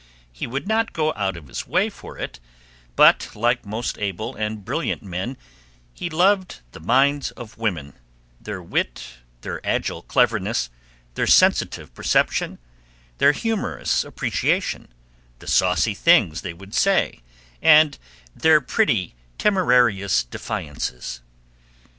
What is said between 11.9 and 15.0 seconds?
perception, their humorous appreciation,